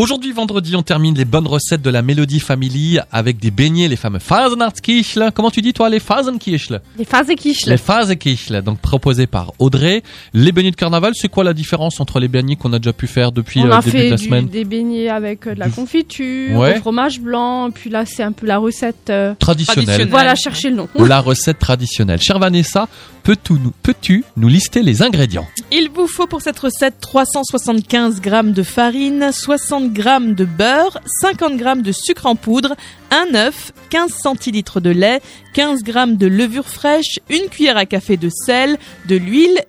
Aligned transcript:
Aujourd'hui, 0.00 0.32
vendredi, 0.32 0.74
on 0.76 0.82
termine 0.82 1.14
les 1.14 1.26
bonnes 1.26 1.46
recettes 1.46 1.82
de 1.82 1.90
la 1.90 2.00
Mélodie 2.00 2.40
Family 2.40 2.98
avec 3.12 3.38
des 3.38 3.50
beignets, 3.50 3.86
les 3.86 3.96
fameux 3.96 4.18
Fasenachtskichle. 4.18 5.30
Comment 5.34 5.50
tu 5.50 5.60
dis, 5.60 5.74
toi, 5.74 5.90
les 5.90 6.00
Fasenkichle 6.00 6.80
Les 6.96 7.04
Fasekichle. 7.04 7.68
Les 7.68 7.76
Fasekichle, 7.76 8.62
donc 8.62 8.78
proposés 8.78 9.26
par 9.26 9.52
Audrey. 9.58 10.02
Les 10.32 10.52
beignets 10.52 10.70
de 10.70 10.76
carnaval, 10.76 11.12
c'est 11.14 11.28
quoi 11.28 11.44
la 11.44 11.52
différence 11.52 12.00
entre 12.00 12.18
les 12.18 12.28
beignets 12.28 12.56
qu'on 12.56 12.72
a 12.72 12.78
déjà 12.78 12.94
pu 12.94 13.08
faire 13.08 13.30
depuis 13.30 13.60
On 13.60 13.64
le 13.66 13.72
a 13.74 13.80
début 13.82 13.90
fait 13.90 14.04
de 14.06 14.10
la 14.12 14.16
du- 14.16 14.24
semaine? 14.24 14.46
des 14.48 14.64
beignets 14.64 15.10
avec 15.10 15.46
euh, 15.46 15.54
de 15.54 15.58
la 15.60 15.66
Du- 15.68 15.72
confiture, 15.74 16.56
Ouais. 16.58 16.78
au 16.78 16.80
fromage 16.80 17.20
blanc, 17.20 17.70
puis 17.70 17.90
là 17.90 18.06
c'est 18.06 18.22
un 18.22 18.32
peu 18.32 18.46
la 18.46 18.56
recette. 18.56 19.10
euh, 19.10 19.34
Traditionnelle. 19.38 19.84
Traditionnelle. 19.84 20.10
Voilà, 20.10 20.34
cherchez 20.34 20.70
le 20.70 20.76
nom. 20.76 20.88
La 20.96 21.20
recette 21.20 21.58
traditionnelle. 21.58 22.22
Chère 22.22 22.38
Vanessa, 22.38 22.88
peux-tu 23.22 23.52
nous, 23.52 23.74
peux-tu 23.82 24.24
nous 24.38 24.48
lister 24.48 24.82
les 24.82 25.02
ingrédients? 25.02 25.46
Il 25.72 25.88
vous 25.88 26.08
faut 26.08 26.26
pour 26.26 26.42
cette 26.42 26.58
recette 26.58 26.98
375 27.00 28.20
g 28.20 28.30
de 28.42 28.62
farine, 28.64 29.30
60 29.30 29.94
g 29.94 30.02
de 30.34 30.44
beurre, 30.44 30.98
50 31.20 31.58
g 31.58 31.82
de 31.82 31.92
sucre 31.92 32.26
en 32.26 32.34
poudre, 32.34 32.74
un 33.12 33.32
œuf, 33.36 33.72
15 33.90 34.10
centilitres 34.12 34.80
de 34.80 34.90
lait, 34.90 35.20
15 35.54 35.84
g 35.84 35.92
de 36.08 36.26
levure 36.26 36.68
fraîche, 36.68 37.20
une 37.28 37.48
cuillère 37.48 37.76
à 37.76 37.86
café 37.86 38.16
de 38.16 38.28
sel, 38.30 38.78
de 39.06 39.14
l'huile 39.14 39.60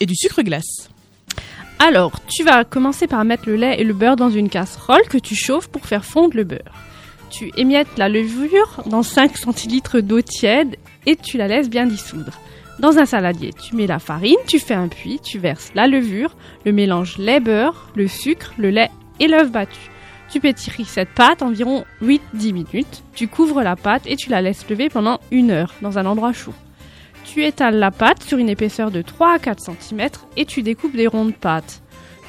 et 0.00 0.06
du 0.06 0.14
sucre 0.14 0.42
glace. 0.42 0.90
Alors, 1.80 2.20
tu 2.28 2.44
vas 2.44 2.62
commencer 2.62 3.08
par 3.08 3.24
mettre 3.24 3.48
le 3.48 3.56
lait 3.56 3.80
et 3.80 3.84
le 3.84 3.94
beurre 3.94 4.16
dans 4.16 4.30
une 4.30 4.50
casserole 4.50 5.08
que 5.08 5.18
tu 5.18 5.34
chauffes 5.34 5.68
pour 5.68 5.86
faire 5.86 6.04
fondre 6.04 6.36
le 6.36 6.44
beurre. 6.44 6.74
Tu 7.30 7.50
émiettes 7.56 7.98
la 7.98 8.08
levure 8.08 8.84
dans 8.86 9.02
5 9.02 9.36
centilitres 9.36 9.98
d'eau 9.98 10.22
tiède 10.22 10.76
et 11.04 11.16
tu 11.16 11.36
la 11.36 11.48
laisses 11.48 11.68
bien 11.68 11.86
dissoudre. 11.86 12.38
Dans 12.78 12.96
un 12.96 13.06
saladier, 13.06 13.52
tu 13.52 13.74
mets 13.74 13.88
la 13.88 13.98
farine, 13.98 14.36
tu 14.46 14.60
fais 14.60 14.74
un 14.74 14.86
puits, 14.86 15.18
tu 15.20 15.40
verses 15.40 15.72
la 15.74 15.88
levure, 15.88 16.36
le 16.64 16.70
mélange 16.70 17.18
lait-beurre, 17.18 17.88
le 17.96 18.06
sucre, 18.06 18.54
le 18.56 18.70
lait 18.70 18.90
et 19.18 19.26
l'œuf 19.26 19.50
battu. 19.50 19.90
Tu 20.30 20.38
pétris 20.38 20.84
cette 20.84 21.08
pâte 21.08 21.42
environ 21.42 21.84
8-10 22.02 22.52
minutes, 22.52 23.02
tu 23.14 23.26
couvres 23.26 23.62
la 23.62 23.74
pâte 23.74 24.06
et 24.06 24.14
tu 24.14 24.30
la 24.30 24.42
laisses 24.42 24.68
lever 24.68 24.90
pendant 24.90 25.18
une 25.32 25.50
heure 25.50 25.74
dans 25.82 25.98
un 25.98 26.06
endroit 26.06 26.32
chaud. 26.32 26.54
Tu 27.24 27.44
étales 27.44 27.80
la 27.80 27.90
pâte 27.90 28.22
sur 28.22 28.38
une 28.38 28.48
épaisseur 28.48 28.92
de 28.92 29.02
3 29.02 29.32
à 29.34 29.38
4 29.40 29.60
cm 29.60 30.08
et 30.36 30.44
tu 30.44 30.62
découpes 30.62 30.94
des 30.94 31.08
ronds 31.08 31.26
de 31.26 31.32
pâte. 31.32 31.82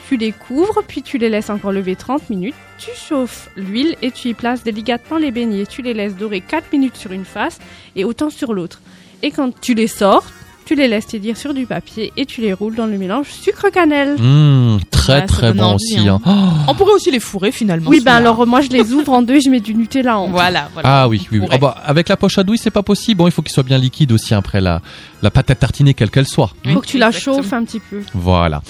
Tu 0.07 0.17
les 0.17 0.31
couvres, 0.31 0.81
puis 0.87 1.03
tu 1.03 1.19
les 1.19 1.29
laisses 1.29 1.51
encore 1.51 1.71
lever 1.71 1.95
30 1.95 2.31
minutes. 2.31 2.55
Tu 2.79 2.89
chauffes 2.95 3.49
l'huile 3.55 3.95
et 4.01 4.09
tu 4.09 4.29
y 4.29 4.33
places 4.33 4.63
délicatement 4.63 5.17
les 5.17 5.29
beignets. 5.29 5.67
Tu 5.67 5.83
les 5.83 5.93
laisses 5.93 6.15
dorer 6.15 6.41
4 6.41 6.73
minutes 6.73 6.95
sur 6.95 7.11
une 7.11 7.25
face 7.25 7.59
et 7.95 8.03
autant 8.03 8.31
sur 8.31 8.53
l'autre. 8.53 8.81
Et 9.21 9.29
quand 9.29 9.57
tu 9.59 9.75
les 9.75 9.87
sors, 9.87 10.23
tu 10.69 10.75
les 10.75 10.87
laisses 10.87 11.07
tiédir 11.07 11.35
sur 11.35 11.55
du 11.55 11.65
papier 11.65 12.13
et 12.15 12.27
tu 12.27 12.41
les 12.41 12.53
roules 12.53 12.75
dans 12.75 12.85
le 12.85 12.95
mélange 12.99 13.25
sucre-cannelle. 13.31 14.17
Mmh, 14.19 14.77
Très 14.91 15.21
Ouais, 15.21 15.25
très 15.25 15.51
bon 15.53 15.63
envie, 15.63 15.73
aussi. 15.75 16.07
hein. 16.07 16.21
hein. 16.25 16.49
On 16.67 16.75
pourrait 16.75 16.93
aussi 16.93 17.09
les 17.09 17.19
fourrer 17.19 17.51
finalement. 17.51 17.89
Oui, 17.89 18.01
ben 18.01 18.13
alors 18.13 18.45
moi 18.45 18.61
je 18.61 18.69
les 18.69 18.93
ouvre 18.93 19.11
en 19.13 19.23
deux 19.23 19.35
et 19.37 19.41
je 19.41 19.49
mets 19.49 19.61
du 19.61 19.73
Nutella 19.73 20.19
en 20.19 20.25
haut. 20.25 20.29
Voilà, 20.29 20.69
voilà. 20.73 21.01
Ah 21.01 21.07
oui, 21.07 21.27
oui, 21.31 21.39
oui. 21.39 21.47
Ah 21.49 21.57
bah, 21.57 21.75
avec 21.83 22.07
la 22.07 22.17
poche 22.17 22.37
à 22.37 22.43
douille, 22.43 22.59
c'est 22.59 22.69
pas 22.69 22.83
possible. 22.83 23.17
Bon, 23.17 23.25
il 23.27 23.31
faut 23.31 23.41
qu'il 23.41 23.51
soit 23.51 23.63
bien 23.63 23.79
liquide 23.79 24.11
aussi 24.11 24.35
après 24.35 24.61
la, 24.61 24.81
la 25.23 25.31
pâte 25.31 25.49
à 25.49 25.55
tartiner, 25.55 25.95
quelle 25.95 26.11
qu'elle 26.11 26.27
soit. 26.27 26.51
Il 26.65 26.73
faut 26.73 26.81
que 26.81 26.85
tu 26.85 26.99
la 26.99 27.07
Exactement. 27.07 27.37
chauffes 27.37 27.53
un 27.53 27.63
petit 27.65 27.79
peu. 27.79 28.01
Voilà. 28.13 28.61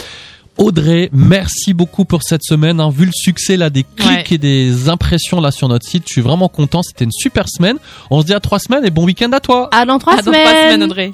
Audrey, 0.58 1.09
merci 1.11 1.73
beaucoup 1.73 2.05
pour 2.05 2.23
cette 2.23 2.44
semaine. 2.44 2.80
hein. 2.80 2.89
Vu 2.89 3.05
le 3.08 3.11
succès 3.14 3.58
là 3.58 3.70
des 3.70 3.83
clics 3.83 4.08
Ouais. 4.09 4.25
et 4.31 4.38
des 4.38 4.88
impressions 4.88 5.42
là 5.42 5.52
sur 5.52 5.67
notre 5.67 5.86
site, 5.86 6.03
je 6.08 6.14
suis 6.14 6.22
vraiment 6.22 6.47
content. 6.47 6.81
C'était 6.83 7.03
une 7.05 7.11
super 7.11 7.50
semaine. 7.50 7.75
On 8.09 8.22
se 8.22 8.25
dit 8.25 8.33
à 8.33 8.39
trois 8.39 8.59
semaines 8.59 8.86
et 8.86 8.89
bon 8.89 9.03
week-end 9.05 9.31
à 9.33 9.42
toi. 9.42 9.70
À 9.73 9.86
dans 9.86 10.00
trois 10.00 10.14
À 10.14 10.22
dans 10.22 10.31
trois 10.31 10.45
semaines, 10.45 10.83
Audrey. 10.83 11.11